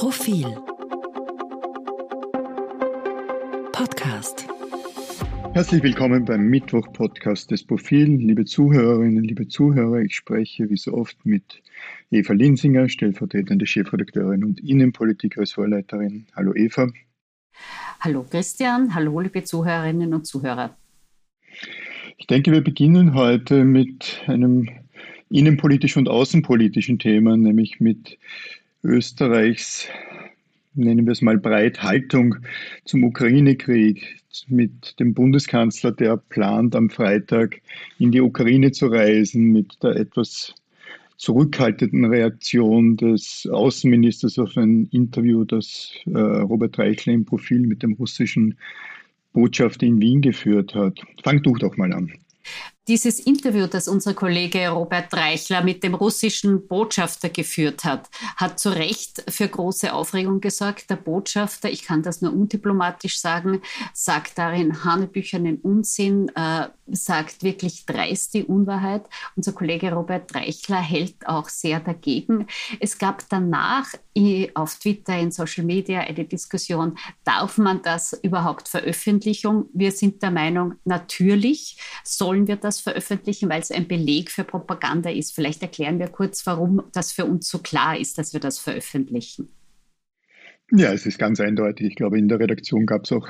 [0.00, 0.46] Profil
[3.70, 4.48] Podcast
[5.52, 8.16] Herzlich willkommen beim Mittwoch-Podcast des Profil.
[8.16, 11.62] Liebe Zuhörerinnen, liebe Zuhörer, ich spreche wie so oft mit
[12.10, 16.28] Eva Linsinger, stellvertretende Chefredakteurin und Innenpolitik-Ressortleiterin.
[16.34, 16.88] Hallo Eva.
[18.00, 20.78] Hallo Christian, hallo liebe Zuhörerinnen und Zuhörer.
[22.16, 24.66] Ich denke, wir beginnen heute mit einem
[25.28, 28.18] innenpolitischen und außenpolitischen Thema, nämlich mit
[28.82, 29.88] Österreichs,
[30.74, 32.36] nennen wir es mal breit, Haltung
[32.84, 37.60] zum Ukraine-Krieg, mit dem Bundeskanzler, der plant, am Freitag
[37.98, 40.54] in die Ukraine zu reisen, mit der etwas
[41.16, 47.92] zurückhaltenden Reaktion des Außenministers auf ein Interview, das äh, Robert Reichler im Profil mit dem
[47.94, 48.56] russischen
[49.34, 50.98] Botschafter in Wien geführt hat.
[51.22, 52.10] Fang du doch mal an.
[52.90, 58.70] Dieses Interview, das unser Kollege Robert Reichler mit dem russischen Botschafter geführt hat, hat zu
[58.70, 60.90] Recht für große Aufregung gesorgt.
[60.90, 63.62] Der Botschafter, ich kann das nur undiplomatisch sagen,
[63.94, 69.04] sagt darin hanebüchernen Unsinn, äh, sagt wirklich dreist die Unwahrheit.
[69.36, 72.48] Unser Kollege Robert Reichler hält auch sehr dagegen.
[72.80, 73.86] Es gab danach
[74.54, 79.66] auf Twitter, in Social Media eine Diskussion, darf man das überhaupt veröffentlichen?
[79.72, 85.10] Wir sind der Meinung, natürlich sollen wir das veröffentlichen, weil es ein Beleg für Propaganda
[85.10, 85.34] ist.
[85.34, 89.48] Vielleicht erklären wir kurz, warum das für uns so klar ist, dass wir das veröffentlichen.
[90.72, 91.88] Ja, es ist ganz eindeutig.
[91.88, 93.28] Ich glaube, in der Redaktion gab es auch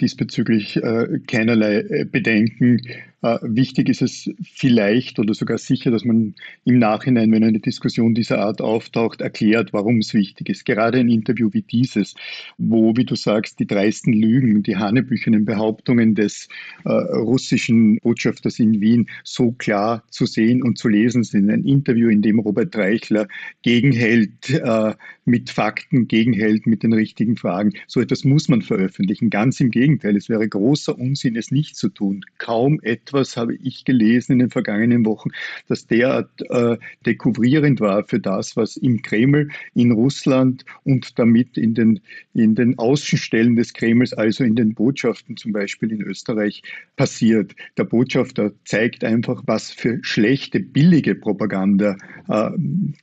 [0.00, 2.80] diesbezüglich äh, keinerlei äh, Bedenken.
[3.22, 8.14] Äh, wichtig ist es vielleicht oder sogar sicher, dass man im Nachhinein, wenn eine Diskussion
[8.14, 10.64] dieser Art auftaucht, erklärt, warum es wichtig ist.
[10.64, 12.14] Gerade ein Interview wie dieses,
[12.56, 16.48] wo, wie du sagst, die dreisten Lügen, die hanebüchenen Behauptungen des
[16.84, 21.50] äh, russischen Botschafters in Wien so klar zu sehen und zu lesen sind.
[21.50, 23.28] Ein Interview, in dem Robert Reichler
[23.62, 24.94] gegenhält äh,
[25.26, 27.72] mit Fakten, gegenhält mit den richtigen Fragen.
[27.86, 29.28] So etwas muss man veröffentlichen.
[29.28, 32.24] Ganz im Gegenteil, es wäre großer Unsinn, es nicht zu tun.
[32.38, 35.30] Kaum etwas etwas, habe ich gelesen in den vergangenen Wochen,
[35.68, 36.76] das derart äh,
[37.06, 42.00] dekouvrierend war für das, was im Kreml, in Russland und damit in den,
[42.34, 46.62] in den Außenstellen des Kremls, also in den Botschaften zum Beispiel in Österreich,
[46.96, 47.54] passiert.
[47.76, 51.96] Der Botschafter zeigt einfach, was für schlechte, billige Propaganda
[52.28, 52.50] äh,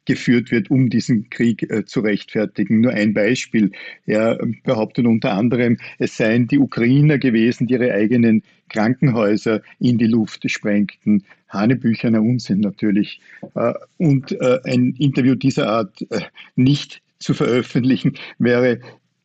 [0.05, 2.81] geführt wird, um diesen Krieg äh, zu rechtfertigen.
[2.81, 3.71] Nur ein Beispiel.
[4.05, 10.07] Er behauptet unter anderem, es seien die Ukrainer gewesen, die ihre eigenen Krankenhäuser in die
[10.07, 11.23] Luft sprengten.
[11.49, 13.21] Hanebücherner Unsinn natürlich.
[13.55, 16.21] Äh, und äh, ein Interview dieser Art äh,
[16.55, 18.79] nicht zu veröffentlichen, wäre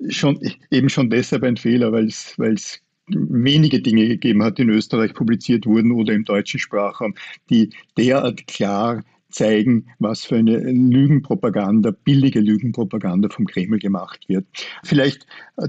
[0.09, 0.41] schon,
[0.71, 5.66] eben schon deshalb ein Fehler, weil es wenige Dinge gegeben hat, die in Österreich publiziert
[5.66, 7.15] wurden oder im deutschen Sprachraum,
[7.50, 14.47] die derart klar zeigen, was für eine Lügenpropaganda, billige Lügenpropaganda vom Kreml gemacht wird.
[14.84, 15.26] Vielleicht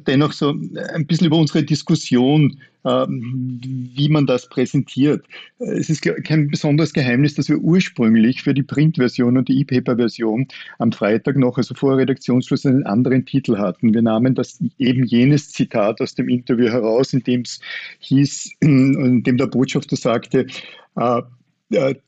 [0.07, 3.59] dennoch so ein bisschen über unsere Diskussion, ähm,
[3.95, 5.25] wie man das präsentiert.
[5.59, 10.47] Es ist kein besonderes Geheimnis, dass wir ursprünglich für die Printversion und die E-Paper-Version
[10.79, 13.93] am Freitag noch, also vor Redaktionsschluss, einen anderen Titel hatten.
[13.93, 17.61] Wir nahmen das eben jenes Zitat aus dem Interview heraus, in dem es
[17.99, 20.47] hieß, in dem der Botschafter sagte,
[20.95, 21.21] äh,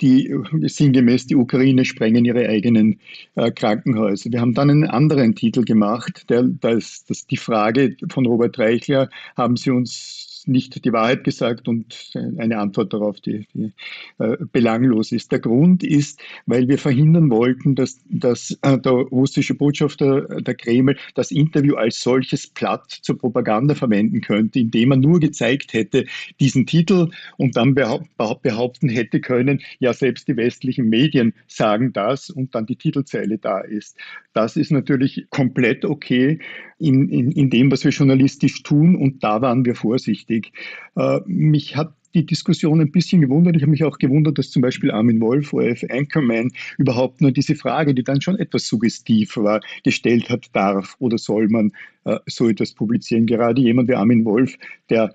[0.01, 0.33] die
[0.63, 2.99] sinngemäß die Ukraine sprengen ihre eigenen
[3.35, 4.31] äh, Krankenhäuser.
[4.31, 9.09] Wir haben dann einen anderen Titel gemacht, der, das, das die Frage von Robert Reichler,
[9.35, 13.71] haben Sie uns nicht die Wahrheit gesagt und eine Antwort darauf, die, die
[14.19, 15.31] äh, belanglos ist.
[15.31, 20.55] Der Grund ist, weil wir verhindern wollten, dass, dass äh, der russische Botschafter äh, der
[20.55, 26.05] Kreml das Interview als solches platt zur Propaganda verwenden könnte, indem er nur gezeigt hätte,
[26.39, 32.55] diesen Titel und dann behaupten hätte können, ja, selbst die westlichen Medien sagen das und
[32.55, 33.97] dann die Titelzeile da ist.
[34.33, 36.39] Das ist natürlich komplett okay
[36.77, 40.51] in, in, in dem, was wir journalistisch tun und da waren wir vorsichtig.
[40.95, 43.55] Äh, mich hat die Diskussion ein bisschen gewundert.
[43.55, 47.55] Ich habe mich auch gewundert, dass zum Beispiel Armin Wolf, ORF Anchorman, überhaupt nur diese
[47.55, 51.71] Frage, die dann schon etwas suggestiv war, gestellt hat, darf oder soll man
[52.05, 53.25] äh, so etwas publizieren.
[53.25, 54.57] Gerade jemand wie Armin Wolf,
[54.89, 55.13] der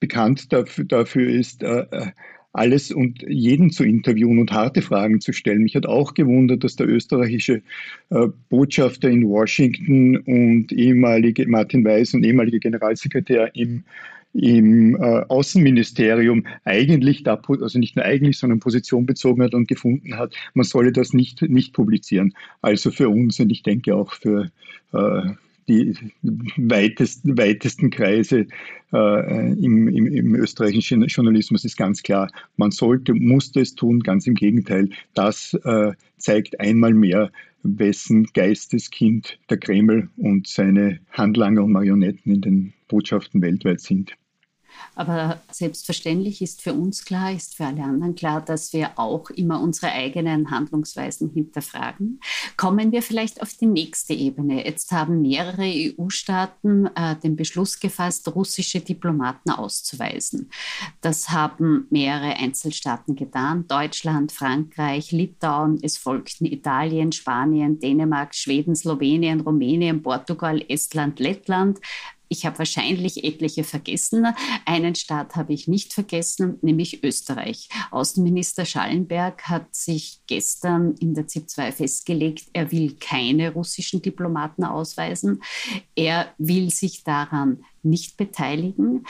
[0.00, 2.06] bekannt dafür, dafür ist, äh, äh
[2.52, 5.62] alles und jeden zu interviewen und harte Fragen zu stellen.
[5.62, 7.62] Mich hat auch gewundert, dass der österreichische
[8.10, 13.84] äh, Botschafter in Washington und ehemalige Martin Weiß und ehemaliger Generalsekretär im
[14.34, 20.16] im äh, Außenministerium eigentlich da, also nicht nur eigentlich, sondern Position bezogen hat und gefunden
[20.16, 22.34] hat, man solle das nicht, nicht publizieren.
[22.60, 24.50] Also für uns und ich denke auch für
[24.92, 25.22] äh,
[25.68, 25.94] die
[26.56, 28.46] weitesten, weitesten Kreise
[28.92, 34.26] äh, im, im, im, österreichischen Journalismus ist ganz klar, man sollte, musste es tun, ganz
[34.26, 34.88] im Gegenteil.
[35.14, 37.30] Das äh, zeigt einmal mehr,
[37.62, 44.14] wessen Geisteskind der Kreml und seine Handlanger und Marionetten in den Botschaften weltweit sind.
[44.94, 49.60] Aber selbstverständlich ist für uns klar, ist für alle anderen klar, dass wir auch immer
[49.60, 52.20] unsere eigenen Handlungsweisen hinterfragen.
[52.56, 54.64] Kommen wir vielleicht auf die nächste Ebene.
[54.64, 60.50] Jetzt haben mehrere EU-Staaten äh, den Beschluss gefasst, russische Diplomaten auszuweisen.
[61.00, 63.66] Das haben mehrere Einzelstaaten getan.
[63.68, 65.78] Deutschland, Frankreich, Litauen.
[65.82, 71.78] Es folgten Italien, Spanien, Dänemark, Schweden, Slowenien, Rumänien, Portugal, Estland, Lettland,
[72.28, 74.26] ich habe wahrscheinlich etliche vergessen.
[74.64, 77.68] Einen Staat habe ich nicht vergessen, nämlich Österreich.
[77.90, 84.64] Außenminister Schallenberg hat sich gestern in der ZIP 2 festgelegt, er will keine russischen Diplomaten
[84.64, 85.42] ausweisen.
[85.94, 89.06] Er will sich daran nicht beteiligen.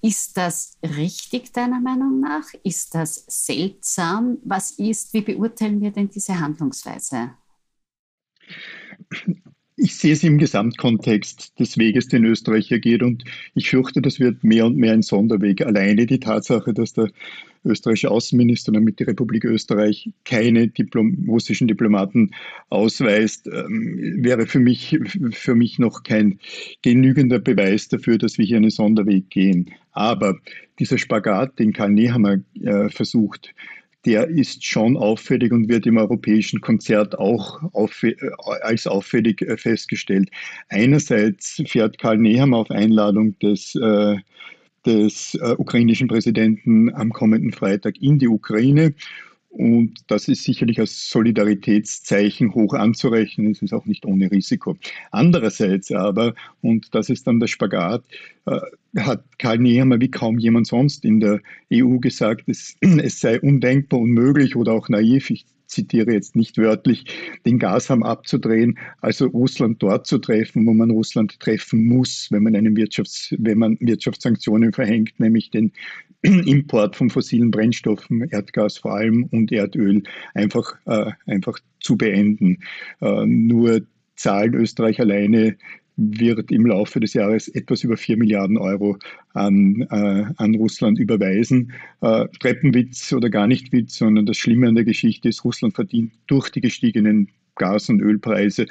[0.00, 2.44] Ist das richtig deiner Meinung nach?
[2.62, 4.38] Ist das seltsam?
[4.44, 7.32] Was ist, wie beurteilen wir denn diese Handlungsweise?
[9.78, 13.02] Ich sehe es im Gesamtkontext des Weges, den Österreich hier geht.
[13.02, 15.64] Und ich fürchte, das wird mehr und mehr ein Sonderweg.
[15.64, 17.10] Alleine die Tatsache, dass der
[17.64, 22.32] österreichische Außenminister, damit die Republik Österreich keine Diplom russischen Diplomaten
[22.70, 24.98] ausweist, ähm, wäre für mich,
[25.30, 26.40] für mich noch kein
[26.82, 29.70] genügender Beweis dafür, dass wir hier einen Sonderweg gehen.
[29.92, 30.38] Aber
[30.78, 33.54] dieser Spagat, den Karl Nehammer äh, versucht,
[34.04, 38.30] der ist schon auffällig und wird im europäischen Konzert auch auffällig, äh,
[38.62, 40.30] als auffällig äh, festgestellt.
[40.68, 44.16] Einerseits fährt Karl Nehammer auf Einladung des äh,
[44.86, 48.94] des ukrainischen Präsidenten am kommenden Freitag in die Ukraine
[49.48, 53.50] und das ist sicherlich als Solidaritätszeichen hoch anzurechnen.
[53.52, 54.76] Es ist auch nicht ohne Risiko.
[55.10, 58.04] Andererseits aber, und das ist dann der Spagat,
[58.46, 58.60] äh,
[58.98, 61.40] hat Karl Nehammer wie kaum jemand sonst in der
[61.72, 65.30] EU gesagt, es, es sei undenkbar, unmöglich oder auch naiv.
[65.30, 67.04] Ich zitiere jetzt nicht wörtlich,
[67.46, 72.56] den Gasham abzudrehen, also Russland dort zu treffen, wo man Russland treffen muss, wenn man,
[72.56, 75.72] einen Wirtschafts-, wenn man Wirtschaftssanktionen verhängt, nämlich den
[76.22, 80.02] Import von fossilen Brennstoffen, Erdgas vor allem und Erdöl
[80.34, 82.58] einfach, äh, einfach zu beenden.
[83.00, 83.82] Äh, nur
[84.16, 85.56] zahlen Österreich alleine
[85.96, 88.96] wird im Laufe des Jahres etwas über 4 Milliarden Euro
[89.34, 91.72] an, äh, an Russland überweisen.
[92.00, 96.12] Äh, Treppenwitz oder gar nicht Witz, sondern das Schlimme an der Geschichte ist, Russland verdient
[96.28, 98.66] durch die gestiegenen Gas- und Ölpreise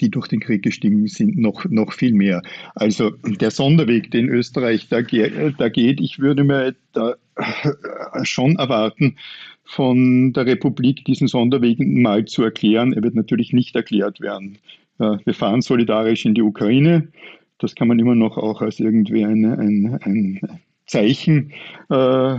[0.00, 2.42] die durch den Krieg gestiegen sind, noch, noch viel mehr.
[2.74, 7.14] Also der Sonderweg, den Österreich da, da geht, ich würde mir da
[8.22, 9.16] schon erwarten,
[9.64, 12.92] von der Republik diesen Sonderweg mal zu erklären.
[12.92, 14.58] Er wird natürlich nicht erklärt werden.
[14.98, 17.08] Äh, wir fahren solidarisch in die Ukraine.
[17.58, 20.40] Das kann man immer noch auch als irgendwie eine, ein, ein
[20.86, 21.52] Zeichen
[21.90, 22.38] äh,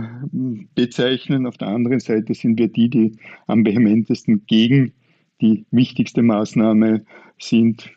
[0.74, 1.46] bezeichnen.
[1.46, 3.12] Auf der anderen Seite sind wir die, die
[3.46, 4.92] am vehementesten gegen
[5.40, 7.04] die wichtigste Maßnahme
[7.38, 7.90] sind,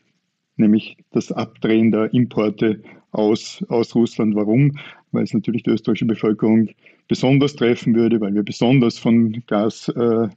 [0.58, 4.36] nämlich das Abdrehen der Importe aus, aus Russland.
[4.36, 4.78] Warum?
[5.12, 6.70] Weil es natürlich die österreichische Bevölkerung
[7.08, 10.30] besonders treffen würde, weil wir besonders von Gas äh,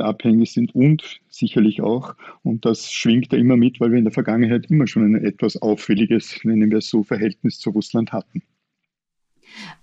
[0.00, 4.12] abhängig sind und sicherlich auch, und das schwingt ja immer mit, weil wir in der
[4.12, 8.42] Vergangenheit immer schon ein etwas auffälliges, nennen wir es so, Verhältnis zu Russland hatten.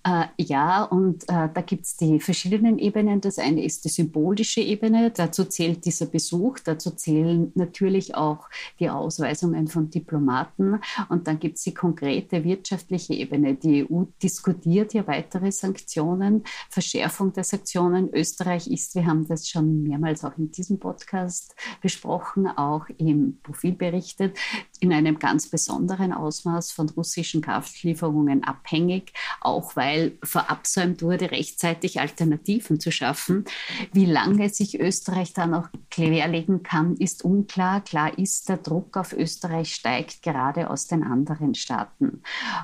[0.04, 3.22] Äh, ja, und äh, da gibt es die verschiedenen Ebenen.
[3.22, 5.12] Das eine ist die symbolische Ebene.
[5.12, 6.60] Dazu zählt dieser Besuch.
[6.60, 8.50] Dazu zählen natürlich auch
[8.80, 10.80] die Ausweisungen von Diplomaten.
[11.10, 13.56] Und dann gibt es die konkrete wirtschaftliche Ebene.
[13.56, 18.10] Die EU diskutiert ja weitere Sanktionen, Verschärfung der Sanktionen.
[18.14, 23.74] Österreich ist, wir haben das schon mehrmals auch in diesem Podcast besprochen, auch im Profil
[23.74, 24.38] berichtet,
[24.80, 29.14] in einem ganz besonderen Ausmaß von russischen Kraftlieferungen abhängig.
[29.42, 33.44] Auch auch weil verabsäumt wurde, rechtzeitig Alternativen zu schaffen.
[33.92, 37.82] Wie lange sich Österreich da noch querlegen kann, ist unklar.
[37.82, 42.22] Klar ist, der Druck auf Österreich steigt gerade aus den anderen Staaten.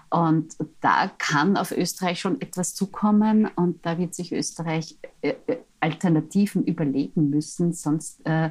[0.09, 5.57] Und da kann auf Österreich schon etwas zukommen und da wird sich Österreich äh, äh,
[5.85, 7.71] Alternativen überlegen müssen.
[7.71, 8.49] Sonst äh,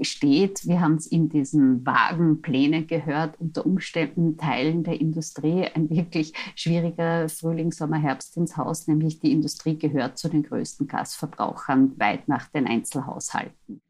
[0.00, 5.90] steht, wir haben es in diesen vagen Plänen gehört, unter Umständen Teilen der Industrie ein
[5.90, 11.98] wirklich schwieriger Frühling, Sommer, Herbst ins Haus, nämlich die Industrie gehört zu den größten Gasverbrauchern
[11.98, 13.82] weit nach den Einzelhaushalten.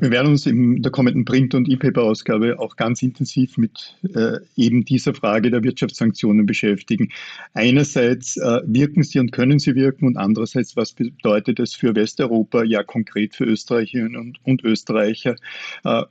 [0.00, 4.86] Wir werden uns in der kommenden Print- und E-Paper-Ausgabe auch ganz intensiv mit äh, eben
[4.86, 7.10] dieser Frage der Wirtschaftssanktionen beschäftigen.
[7.52, 12.64] Einerseits äh, wirken sie und können sie wirken und andererseits, was bedeutet es für Westeuropa,
[12.64, 15.36] ja konkret für Österreicherinnen und, und Österreicher.
[15.84, 16.02] Äh,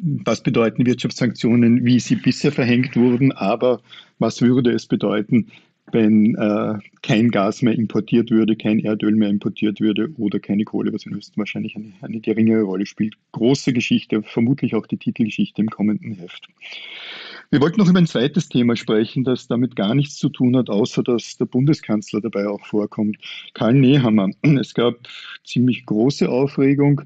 [0.00, 3.82] was bedeuten Wirtschaftssanktionen, wie sie bisher verhängt wurden, aber
[4.18, 5.48] was würde es bedeuten,
[5.92, 10.92] wenn äh, kein Gas mehr importiert würde, kein Erdöl mehr importiert würde oder keine Kohle,
[10.92, 13.14] was in Österreich wahrscheinlich eine, eine geringere Rolle spielt.
[13.32, 16.48] Große Geschichte, vermutlich auch die Titelgeschichte im kommenden Heft.
[17.50, 20.68] Wir wollten noch über ein zweites Thema sprechen, das damit gar nichts zu tun hat,
[20.68, 23.16] außer dass der Bundeskanzler dabei auch vorkommt.
[23.54, 24.28] Karl Nehammer.
[24.42, 24.96] Es gab
[25.44, 27.00] ziemlich große Aufregung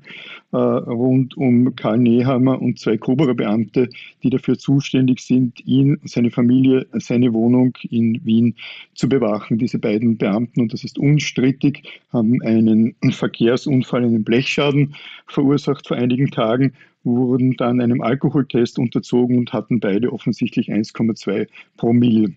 [0.50, 3.88] äh, rund um Karl Nehammer und zwei Koberer-Beamte,
[4.25, 8.56] die dafür zuständig sind, ihn, seine Familie, seine Wohnung in Wien
[8.94, 9.58] zu bewachen.
[9.58, 14.96] Diese beiden Beamten, und das ist unstrittig, haben einen Verkehrsunfall, einen Blechschaden
[15.28, 16.72] verursacht vor einigen Tagen
[17.04, 22.32] wurden dann einem Alkoholtest unterzogen und hatten beide offensichtlich 1,2 Promille.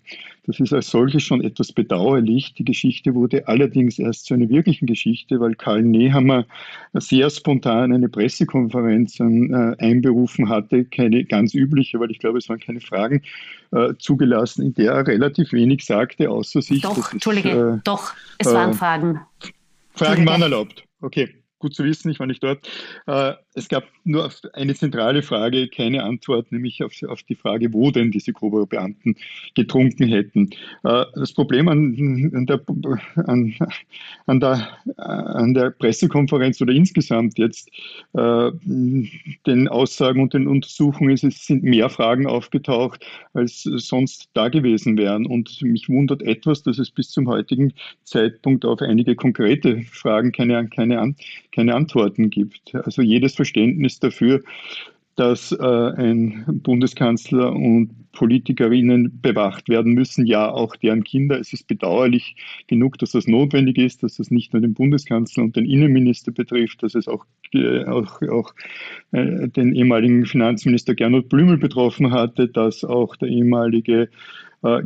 [0.45, 2.53] Das ist als solches schon etwas bedauerlich.
[2.53, 6.45] Die Geschichte wurde allerdings erst zu einer wirklichen Geschichte, weil Karl Nehammer
[6.93, 12.59] sehr spontan eine Pressekonferenz äh, einberufen hatte, keine ganz übliche, weil ich glaube, es waren
[12.59, 13.23] keine Fragen
[13.71, 16.81] äh, zugelassen, in der er relativ wenig sagte, außer sich.
[16.81, 19.19] Doch, Entschuldige, äh, doch, es waren äh, Fragen.
[19.93, 20.83] Fragen waren erlaubt.
[21.01, 21.29] Okay
[21.65, 22.67] gut zu wissen, ich war nicht dort.
[23.07, 27.89] Äh, es gab nur eine zentrale Frage, keine Antwort, nämlich auf, auf die Frage, wo
[27.89, 29.15] denn diese Kobo-Beamten
[29.55, 30.49] getrunken hätten.
[30.83, 32.61] Äh, das Problem an, an, der,
[33.27, 33.55] an,
[34.27, 37.69] an, der, an der Pressekonferenz oder insgesamt jetzt
[38.13, 38.51] äh,
[39.45, 44.97] den Aussagen und den Untersuchungen ist, es sind mehr Fragen aufgetaucht, als sonst da gewesen
[44.97, 45.25] wären.
[45.25, 50.67] Und mich wundert etwas, dass es bis zum heutigen Zeitpunkt auf einige konkrete Fragen keine,
[50.67, 51.15] keine,
[51.53, 52.75] keine Antworten gibt.
[52.75, 54.41] Also jedes Verständnis dafür,
[55.15, 61.39] dass äh, ein Bundeskanzler und Politikerinnen bewacht werden müssen, ja auch deren Kinder.
[61.39, 62.35] Es ist bedauerlich
[62.67, 66.81] genug, dass das notwendig ist, dass das nicht nur den Bundeskanzler und den Innenminister betrifft,
[66.81, 68.53] dass es auch, äh, auch, auch
[69.11, 74.09] äh, den ehemaligen Finanzminister Gernot Blümel betroffen hatte, dass auch der ehemalige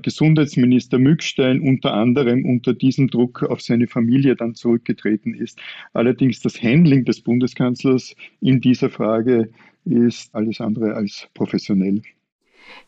[0.02, 5.60] Gesundheitsminister Mückstein unter anderem unter diesem Druck auf seine Familie dann zurückgetreten ist.
[5.94, 9.50] Allerdings das Handling des Bundeskanzlers in dieser Frage
[9.86, 12.02] ist alles andere als professionell.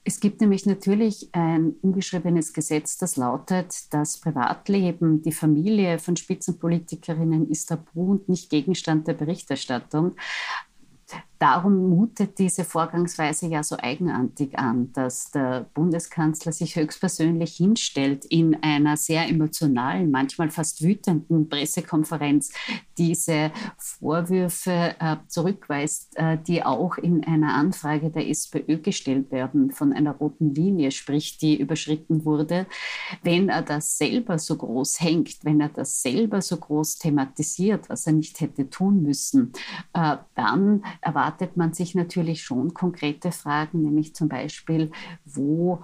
[0.04, 7.50] Es gibt nämlich natürlich ein ungeschriebenes Gesetz, das lautet, das Privatleben, die Familie von Spitzenpolitikerinnen
[7.50, 10.16] ist tabu und nicht Gegenstand der Berichterstattung.
[11.42, 18.62] Darum mutet diese Vorgangsweise ja so eigenartig an, dass der Bundeskanzler sich höchstpersönlich hinstellt in
[18.62, 22.54] einer sehr emotionalen, manchmal fast wütenden Pressekonferenz,
[22.96, 29.94] diese Vorwürfe äh, zurückweist, äh, die auch in einer Anfrage der SPÖ gestellt werden, von
[29.94, 32.68] einer roten Linie spricht, die überschritten wurde.
[33.24, 38.06] Wenn er das selber so groß hängt, wenn er das selber so groß thematisiert, was
[38.06, 39.54] er nicht hätte tun müssen,
[39.94, 44.92] äh, dann erwartet man sich natürlich schon konkrete Fragen, nämlich zum Beispiel,
[45.26, 45.82] wo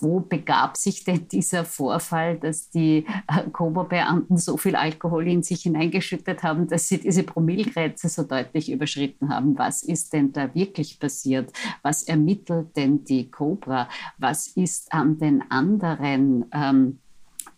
[0.00, 5.62] wo begab sich denn dieser Vorfall, dass die äh, Kobo-Beamten so viel Alkohol in sich
[5.62, 9.58] hineingeschüttet haben, dass sie diese Promillgrenze so deutlich überschritten haben?
[9.58, 11.52] Was ist denn da wirklich passiert?
[11.82, 13.88] Was ermittelt denn die Cobra?
[14.18, 16.98] Was ist an den anderen ähm,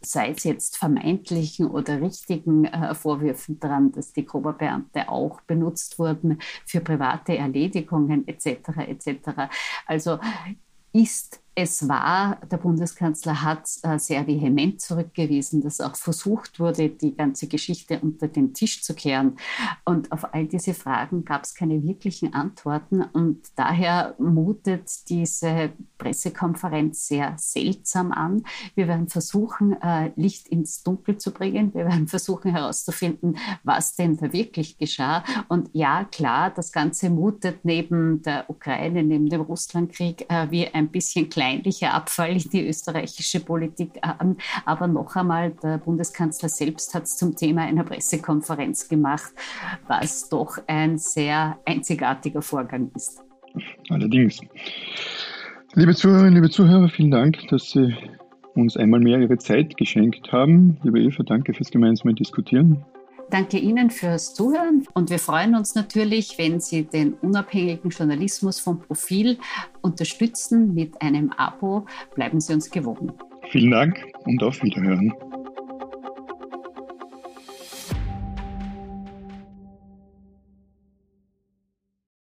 [0.00, 6.38] sei es jetzt vermeintlichen oder richtigen äh, Vorwürfen daran, dass die Koba-Beamte auch benutzt wurden
[6.66, 8.46] für private Erledigungen etc.
[8.86, 9.50] etc.
[9.86, 10.18] Also
[10.92, 17.16] ist es war, der Bundeskanzler hat äh, sehr vehement zurückgewiesen, dass auch versucht wurde, die
[17.16, 19.38] ganze Geschichte unter den Tisch zu kehren.
[19.84, 23.02] Und auf all diese Fragen gab es keine wirklichen Antworten.
[23.02, 28.44] Und daher mutet diese Pressekonferenz sehr seltsam an.
[28.76, 31.74] Wir werden versuchen, äh, Licht ins Dunkel zu bringen.
[31.74, 35.24] Wir werden versuchen herauszufinden, was denn da wirklich geschah.
[35.48, 40.86] Und ja, klar, das Ganze mutet neben der Ukraine, neben dem Russlandkrieg äh, wie ein
[40.86, 44.36] bisschen klein kleinlicher Abfall in die österreichische Politik an.
[44.64, 49.32] Aber noch einmal, der Bundeskanzler selbst hat es zum Thema einer Pressekonferenz gemacht,
[49.86, 53.22] was doch ein sehr einzigartiger Vorgang ist.
[53.88, 54.40] Allerdings.
[55.74, 57.94] Liebe Zuhörerinnen, liebe Zuhörer, vielen Dank, dass Sie
[58.54, 60.78] uns einmal mehr Ihre Zeit geschenkt haben.
[60.82, 62.84] Liebe Eva, danke fürs gemeinsame Diskutieren.
[63.30, 68.80] Danke Ihnen fürs Zuhören und wir freuen uns natürlich, wenn Sie den unabhängigen Journalismus vom
[68.80, 69.38] Profil
[69.82, 71.86] unterstützen mit einem Abo.
[72.14, 73.12] Bleiben Sie uns gewogen.
[73.50, 75.12] Vielen Dank und auf Wiederhören.